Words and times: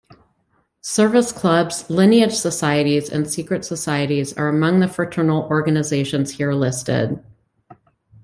Service 0.81 1.31
clubs, 1.31 1.87
lineage 1.87 2.33
societies, 2.33 3.07
and 3.07 3.29
secret 3.29 3.63
societies 3.63 4.33
are 4.33 4.47
among 4.47 4.79
the 4.79 4.87
fraternal 4.87 5.43
organizations 5.51 6.31
here 6.31 6.53
listed. 6.53 7.23